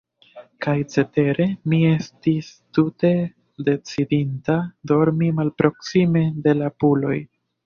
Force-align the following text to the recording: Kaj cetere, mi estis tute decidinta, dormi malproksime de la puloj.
Kaj 0.65 0.73
cetere, 0.93 1.45
mi 1.73 1.81
estis 1.89 2.49
tute 2.77 3.11
decidinta, 3.69 4.57
dormi 4.93 5.31
malproksime 5.43 6.25
de 6.49 6.57
la 6.65 6.73
puloj. 6.85 7.21